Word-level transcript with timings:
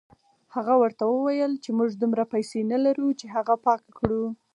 هغه 0.55 0.73
ورته 0.81 1.03
وویل 1.07 1.53
چې 1.63 1.69
موږ 1.77 1.89
دومره 1.95 2.23
پیسې 2.33 2.59
نه 2.71 2.77
لرو 2.85 3.07
چې 3.19 3.25
هغه 3.35 3.53
پاکه 3.65 3.91
کړو. 3.97 4.25